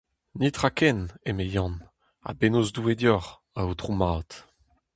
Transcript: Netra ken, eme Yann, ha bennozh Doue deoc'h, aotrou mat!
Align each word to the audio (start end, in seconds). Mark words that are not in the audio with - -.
Netra 0.39 0.71
ken, 0.79 0.99
eme 1.29 1.45
Yann, 1.53 1.75
ha 2.25 2.31
bennozh 2.39 2.71
Doue 2.75 2.95
deoc'h, 2.99 3.31
aotrou 3.59 3.95
mat! 3.99 4.29